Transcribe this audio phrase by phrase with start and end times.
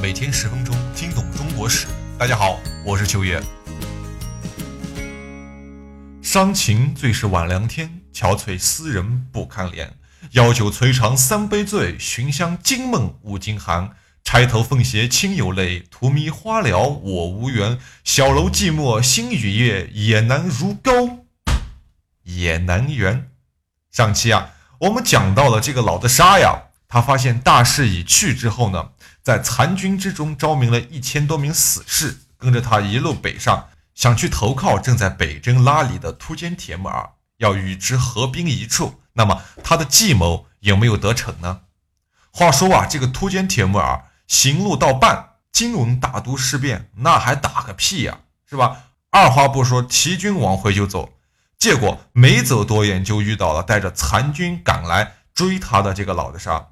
[0.00, 1.88] 每天十分钟，听懂中国史。
[2.16, 3.42] 大家好，我是秋叶。
[6.22, 9.90] 伤情最是晚凉天，憔悴思人不堪怜。
[10.32, 13.90] 邀酒摧肠三杯醉，寻香惊梦五更寒。
[14.22, 17.76] 钗头凤斜亲有泪，荼蘼花了我无缘。
[18.04, 21.26] 小楼寂寞星雨夜，也难如钩，
[22.22, 23.32] 也难圆。
[23.90, 24.50] 上期啊，
[24.82, 28.90] 我们讲到了这个老的沙呀，他发现大势已去之后呢，
[29.28, 39.02] 在残军之中招明了一千多名死士，跟着他一路北上，想去投靠正在北征拉里的突厥铁木儿，要与之合兵一处。
[39.12, 41.60] 那么他的计谋有没有得逞呢？
[42.30, 48.84] 话说啊，这个突厥铁木儿行路到半，金文大都事变，那还打个屁呀，是吧？
[49.10, 51.12] 二话不说，提军往回就走。
[51.58, 56.68] 结果没走多远，就遇到了带着残军赶来追他的这个老的沙。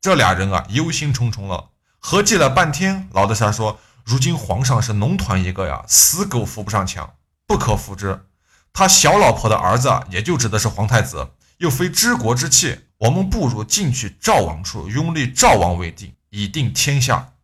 [0.00, 1.72] 这俩人啊，忧心忡忡了，
[2.10, 3.06] 合计了半天。
[3.12, 8.24] 老的沙说：“如今皇上是农团一个呀，死狗扶不上墙，不可扶之。
[8.72, 17.34] 他小老婆的儿子，也就指的是皇太子，又非知国之器，我们不如进去赵王处，拥立赵王为帝，以定天下。”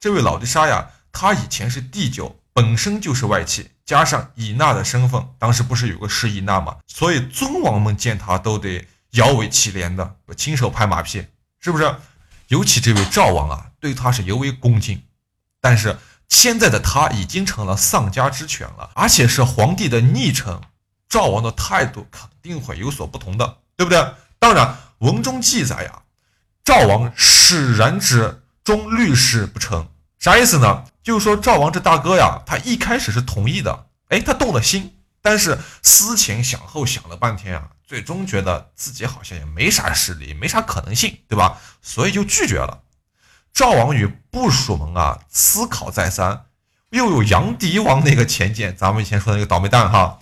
[0.00, 3.72] 这位老的沙呀，他以前是帝酒，本身就是外戚。
[3.84, 6.78] 加上以纳的身份，当时不是有个施以纳吗？
[6.86, 11.26] 所以尊王们见他都得摇尾乞怜的，亲手拍马屁，
[11.60, 11.94] 是不是？
[12.48, 15.02] 尤其这位赵王啊，对他是尤为恭敬。
[15.60, 20.60] 但是现在的他已经成了丧家之犬了，而且是皇帝的昵称，
[21.08, 24.14] 赵王的态度肯定会有所不同的，对不对？
[24.38, 26.02] 当然，文中记载呀，
[26.64, 29.88] 赵王使然之，终律事不成。
[30.20, 30.84] 啥意思呢？
[31.02, 41.60] 就是说赵王这大哥呀，他一开始是同意的，哎，他动了心，但是思前想后想了半天啊，最终觉得自己好像也没啥实力，没啥可能性，对吧？
[41.82, 42.82] 所以就拒绝了。
[43.52, 46.46] 赵王与部属们啊，思考再三，
[46.90, 50.18] 又有杨迪王那个前见，咱们以前说的那个倒霉蛋哈，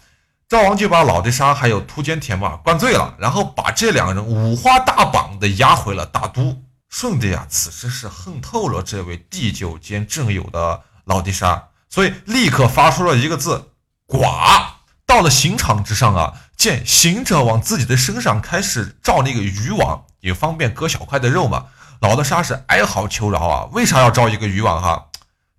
[0.48, 6.62] 赵王就把老的沙还有突间铁木儿灌醉了，然后把这两个人五花大绑的押回了大都。
[6.88, 13.70] 舜帝啊，此时是恨透了这位地久兼正友的老地沙，所以立刻发出了一个字
[14.08, 14.78] “剐”。
[15.06, 21.66] 到了刑场之上啊，见行者往自己的身上开始罩那个渔网，也方便割小块的肉嘛。
[22.00, 25.06] 老的沙是哀嚎求饶啊，为啥要招一个渔网哈？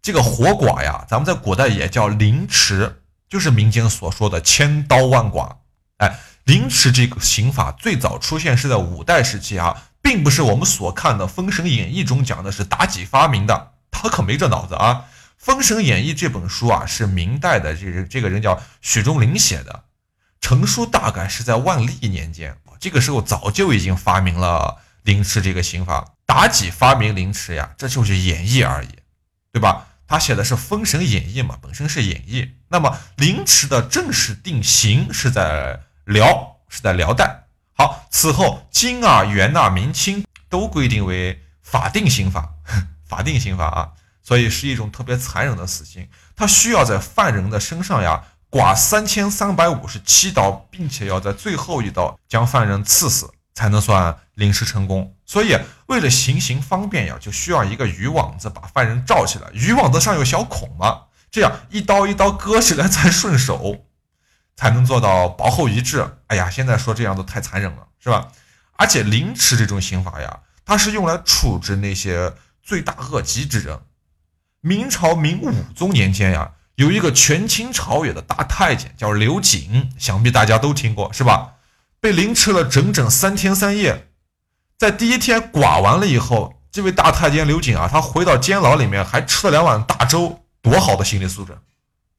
[0.02, 5.62] 这个活剐呀，咱们在古代也叫凌迟，就是民间所说的千刀万剐。
[5.98, 9.84] 哎，凌迟这个刑法最早出现是在五代时期啊。
[10.04, 15.06] 并不是我们所看的《封神演义》中讲的是妲己发明的，他可没这脑子啊！
[15.38, 19.84] 《封神演义》这本书啊，是明代的这人这个人叫许仲林写的，
[20.42, 26.14] 成书大概是在万历年间，这个时候早就已经发明了凌迟这个刑法。
[26.32, 28.90] 妲己发明凌迟呀，这就是演绎而已，
[29.52, 29.88] 对吧？
[30.08, 32.50] 他写的是《封神演义》嘛，本身是演绎。
[32.70, 37.48] 那么凌迟的正式定型是在辽，是在辽代。
[37.74, 42.50] 好，此后金啊、元啊、明清都规定为法定刑法，
[43.08, 43.90] 法定刑法啊，
[44.22, 46.08] 所以是一种特别残忍的死刑。
[46.36, 55.16] 他需要在犯人的身上呀剐三千三百五十七刀，并且要在最后一刀将犯人刺死，才能算凌迟成功。
[55.26, 59.48] 所以为了行刑方便呀，就需要一个渔网子把犯人罩起来。
[59.54, 63.86] 渔网子上有小孔嘛，这样一刀一刀割起来 才顺手。
[64.58, 66.18] 才能做到薄厚一致。
[66.28, 68.28] 哎呀，现在说这样都太残忍了，是吧？
[68.74, 73.80] 而且凌迟这种刑罚呀，它是用来处置那些罪大恶极之人。
[74.60, 81.54] 明朝明武宗年间呀，有一个权倾朝野的大太监叫刘瑾，想必大家都听过，是吧？
[82.00, 84.10] 被凌迟了整整三天三夜，
[84.82, 91.56] 在第一天剐完了以后，这位大太监刘瑾啊，他回到监牢里面还吃了两碗大粥，多好的心理素质！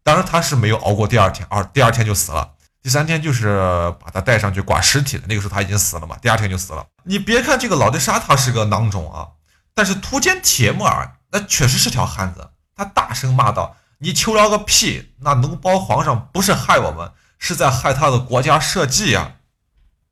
[0.04, 2.52] 当然他是没有熬过第二天，啊，第二天就死了。
[2.80, 6.86] 第三天就是把他带上去剐尸体的，那个时候他已经死了嘛，第二天就死了。
[7.02, 9.26] 你别看这个老的沙他是个囊肿啊，
[9.74, 12.50] 但是突厥铁木儿那确实是条汉子。
[12.76, 15.14] 他大声骂道：“你求饶个屁！
[15.22, 17.10] 那脓包皇上不是害我们，
[17.40, 19.32] 是在害他的国家社稷呀！”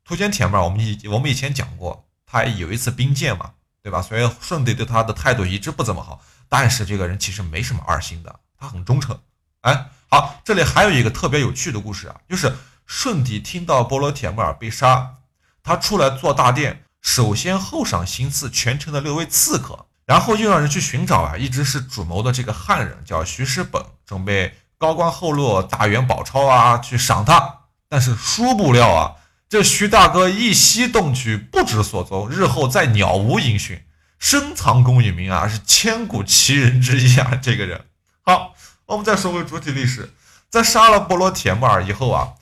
[0.04, 3.50] 突厥铁木儿，我们以我们以前讲过，他有一次兵谏嘛，
[3.82, 4.00] 对吧？
[4.00, 9.18] 所以舜帝对他的态度一直不怎么好，但是这个人其实没什么二心的，他很忠诚。
[9.62, 12.54] 哎，好，这里还有一个特别有趣的故事啊，就是
[12.86, 15.16] 舜帝听到波罗铁木儿被杀，
[15.62, 29.16] 他出来做大殿，首先后赏行刺全城的六位刺客，然后又让人去寻找啊，一直是主谋的这个汉人叫徐师本，准备高官厚禄、大元宝钞啊去赏他，但是殊不料啊，
[29.50, 33.84] 这徐大哥一夕动去，不知所踪，日后再鸟无音讯。
[34.20, 37.34] 深藏功与名啊，是千古奇人之一啊。
[37.42, 37.84] 这个人，
[38.22, 38.54] 好，
[38.86, 40.14] 我们再说回主体历史，
[40.48, 42.34] 在杀了波罗铁木儿以后啊，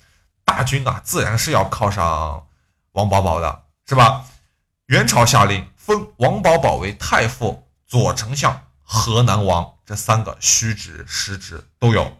[0.45, 2.47] 大军啊自然是要靠上
[2.93, 4.27] 王保保的，是吧？
[4.89, 12.19] 元朝下令封王保保为太傅、左丞相、河南王，这三个虚职实职都有。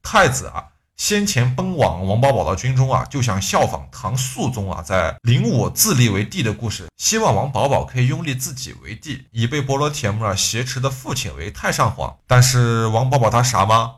[0.00, 0.66] 太子啊。
[0.98, 12.18] 先前奔往王保保的军中啊，就想效仿唐肃宗啊，在灵武自立为帝的故事，希望王保保可以拥立自己为帝，以被波罗铁木儿挟持的父亲为太上皇。
[12.26, 13.94] 但是王保保他傻吗？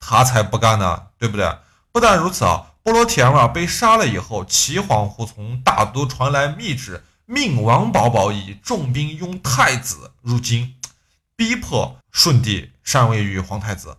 [0.00, 1.58] 他才不干呢，对不对？
[1.92, 10.74] 不但如此啊，波罗铁木儿被杀了以后，齐皇后从大都传来密旨，命王保保以重兵拥太子入京，
[11.36, 13.98] 逼迫顺帝禅位于皇太子。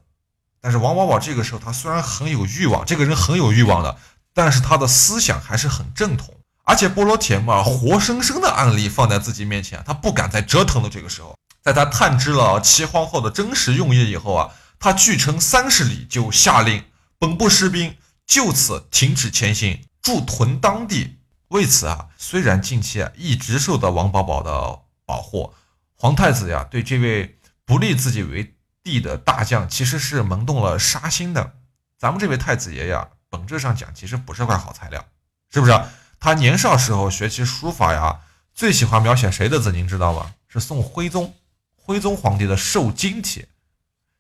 [0.64, 3.98] 但是王保保这个时候，他虽然很有欲望，这个人很有欲望的，
[4.34, 6.34] 但是他的思想还是很正统。
[6.64, 10.90] 而且波罗铁木儿活生生的案例放在自己面前，他不敢再折腾了。
[10.90, 16.86] 这个时候，在他探知了齐皇后的真实用意以后啊，他距城三十里就下令
[17.20, 21.18] 本部士兵就此停止前行，驻屯当地。
[21.50, 25.54] 为此啊，虽然近期啊一直受到王保保的保护，
[25.98, 28.56] 皇太子呀对这位不立自己为。
[28.84, 31.54] 帝的大将其实是萌动了杀心的，
[31.98, 35.06] 咱们这位太子爷呀，本质上讲其实不是块好材料，
[35.50, 35.82] 是不是？
[36.20, 38.20] 他年少时候学习书法呀，
[38.54, 39.72] 最喜欢描写谁的字？
[39.72, 40.34] 您知道吗？
[40.50, 41.34] 是宋徽宗，
[41.76, 43.48] 徽宗皇帝的瘦金体。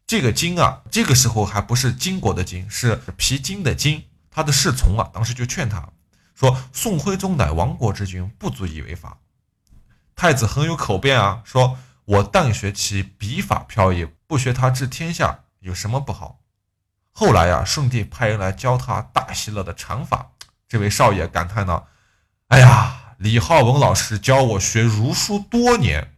[0.08, 4.06] 这个金啊，这个时候还不是金国的金，是皮筋的筋。
[4.32, 5.90] 他的侍从啊，当时就劝他
[6.34, 9.18] 说：“宋徽宗乃亡国之君，不足以为法。”
[10.16, 11.78] 太子很有口辩啊，说。
[12.06, 16.40] 我但学其笔法飘逸，不学他治天下，有什么不好？
[17.12, 20.32] 后来呀，顺帝派人来教他大喜乐的禅法。
[20.68, 21.88] 这位少爷感叹道
[22.50, 26.16] ：“哎呀，李浩文老师教我学儒书多年，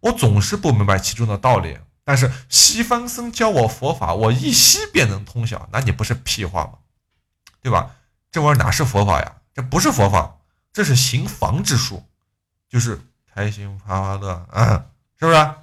[0.00, 1.78] 我总是不明白其中的道理。
[2.04, 5.68] 但是西方僧教我佛法，我一吸便能通晓。
[5.72, 6.74] 那你不是屁话吗？
[7.62, 7.96] 对吧？
[8.30, 9.36] 这玩意儿哪是佛法呀？
[9.54, 10.36] 这不是佛法，
[10.72, 12.06] 这是行房之术，
[12.68, 13.00] 就是
[13.34, 14.84] 开心发发乐啊。”
[15.24, 15.54] 是不是？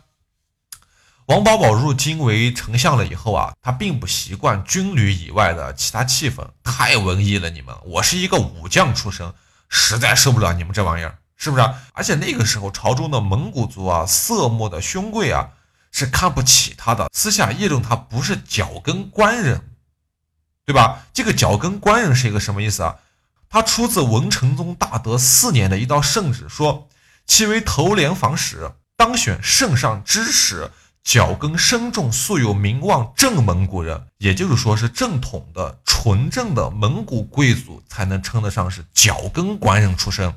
[1.27, 7.51] 王保保入京为丞相了以后啊，他并不习惯军旅以外的其他气氛，太文艺了。
[7.51, 9.31] 你们，我是一个武将出身，
[9.69, 11.63] 实在受不了你们这玩意儿，是不是？
[11.93, 15.51] 而且那个时候朝中的蒙古族啊、色目的兄贵啊，
[15.91, 19.69] 是看不起他的，私下议论他不是脚跟官人，
[20.65, 21.03] 对吧？
[21.13, 22.97] 这个脚跟官人是一个什么意思啊？
[23.47, 26.89] 他出自文成宗大德四年的一道圣旨，说
[27.27, 28.71] 其为头连防使。
[29.01, 30.69] 当选圣上之时，
[31.03, 40.31] 脚跟深重、素有名望正蒙古人，也就是说是正统的、纯正的蒙古贵族，才能称得上是脚跟官人出身。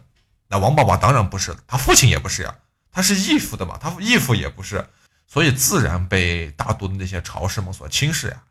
[0.48, 2.54] 那王宝宝当然不是，他父亲也不是呀，
[2.90, 4.88] 他是义父的嘛，他义父也不是，
[5.26, 8.42] 所以自然被大都的那些朝士们所轻视呀。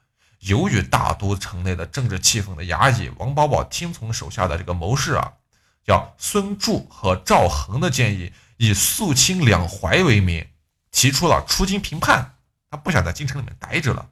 [0.41, 5.33] 由于大都城内的政治气氛的压抑，王宝宝听从手下的这个谋士啊，
[5.83, 8.31] 叫孙柱和赵恒的建议。
[8.63, 10.47] 以肃清两淮为名，
[10.89, 12.35] 提出了出京平叛。
[12.71, 14.07] 他不想在京城里面待着了。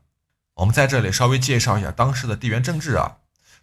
[0.55, 3.15] 我们在这里稍微介绍一下当时的地缘政治啊。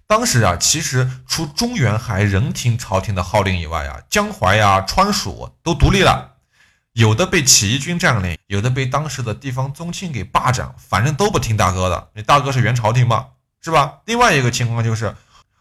[0.07, 6.37] 当时啊，其实除中原还仍听朝廷的号令以外啊，江淮呀、川蜀都独立了。
[6.95, 12.09] 有的被起义军占领，有的被当时的地方宗亲给霸占，反正都不听大哥的。
[12.15, 13.27] 你大哥是元朝廷嘛，
[13.61, 13.99] 是吧？
[14.07, 15.15] 另外一个情况就是，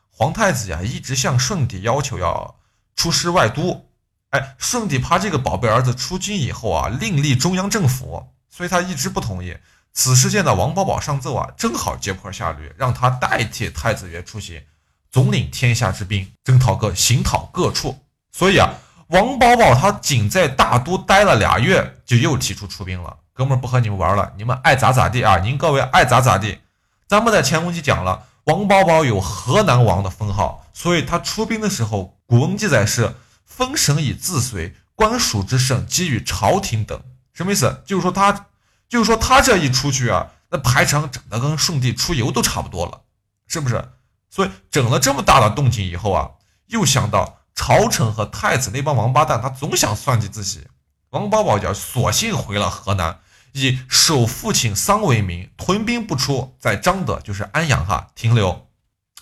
[0.09, 2.55] 皇太子呀一直向顺帝要求要
[2.95, 3.86] 出师外都。
[4.31, 9.55] 哎，顺帝怕这个宝贝儿子出京以后啊，另立中央政府，所以他一直不同意。
[9.93, 14.61] 此时见到王保保上奏啊，正好接坡下驴，让他代替太子爷出行，
[15.09, 17.97] 总领天下之兵，征讨各行讨各处。
[18.31, 18.73] 所以啊，
[19.07, 23.17] 王保保他仅在大都待了俩月，就又提出出兵了。
[23.33, 25.37] 哥们儿不和你们玩了，你们爱咋咋地啊！
[25.37, 26.59] 您各位爱咋咋地。
[27.07, 33.15] 咱们在前文集讲了，王保保有河南王的封号，所以他出兵的时候，古文记载是。
[33.57, 37.01] 封神以自随，官属之盛给予朝廷等，
[37.33, 37.81] 什么意思？
[37.87, 38.45] 就是说他，
[38.87, 43.01] 就是说他这一出去啊，那排场整的跟顺帝出游都差不多了，
[43.47, 43.83] 是不是？
[44.29, 46.29] 所以整了这么大的动静以后啊，
[46.67, 50.67] 又想到朝臣和太子那帮王八蛋，他总想算计自己。
[51.09, 53.21] 王保保就索性回了河南，
[53.53, 58.67] 以守父亲丧为名，屯兵不出，在张德就是安阳哈停留。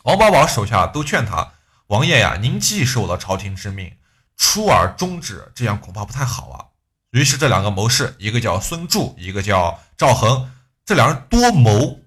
[0.04, 1.54] 王保保手下都劝他，
[1.88, 3.94] 王爷呀，您既受了朝廷之命。
[4.38, 6.66] 出而终止，这样恐怕不太好啊。
[7.12, 10.52] 于是这两个谋士，一个叫孙柱，一个叫赵恒，
[10.86, 12.00] 这两人多谋。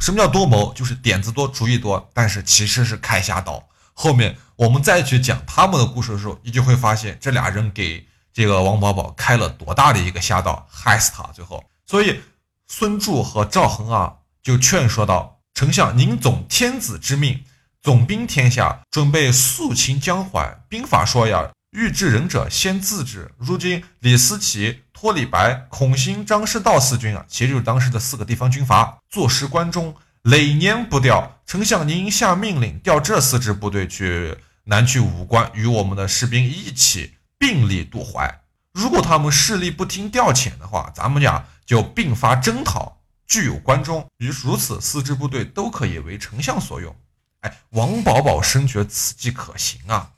[0.00, 0.72] 什么叫多谋？
[0.74, 3.68] 就是点子多，主意多，但是其实是开瞎刀。
[3.92, 11.64] 后面我们再去讲他们的故事的时候，你就会发现这俩人给这个王宝宝开了多大的一个瞎道，害死他最后。
[11.84, 12.20] 所以
[12.68, 17.44] 孙柱和赵恒啊就劝说道：“丞相，您总天子之命，
[17.82, 20.60] 总兵天下，准备肃清江淮。
[20.68, 23.30] 兵法说呀，欲治人者先自治。
[23.38, 31.40] 如今李思齐、托李白、孔兴、张师道四军啊，其实就是当时的四个地方军阀，坐实关中，累年不调。
[31.46, 38.40] 丞相您下命令调这四支部队去南去武关，与我们的士兵一起并力渡淮。
[38.72, 44.04] 如果他们势力不听调遣的话，咱们呀就并发征讨，据有关中。
[44.16, 46.96] 于如此，四支部队都可以为丞相所用。
[47.42, 50.10] 哎，王保保深觉此计可行啊，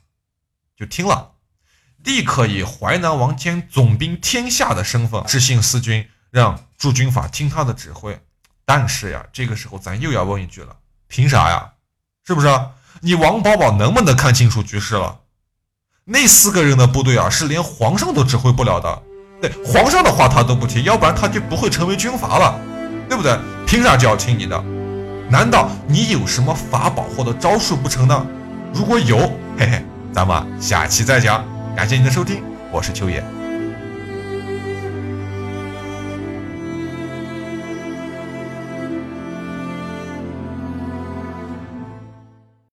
[0.75, 1.30] 就听了。
[2.03, 8.19] 立刻以淮南王兼总兵天下的身份致信四军，让驻军法听他的指挥。
[8.65, 10.75] 但是呀，这个时候咱又要问一句了：
[11.07, 11.71] 凭啥呀？
[12.25, 12.47] 是不是？
[13.01, 15.19] 你王保保能不能看清楚局势了？
[16.05, 19.03] 那四个人的部队啊，是连皇上都指挥不了的。
[19.41, 22.59] 对，皇上的话他都不听，要不然他就不会成为军阀了，
[23.07, 23.37] 对不对？
[23.65, 24.63] 凭啥就要听你的？
[25.29, 28.25] 难道你有什么法宝或者招数不成呢？
[28.73, 29.17] 如果有，
[29.57, 31.43] 嘿嘿，咱们下期再讲。
[31.75, 33.40] 感谢您的收听，我是秋野。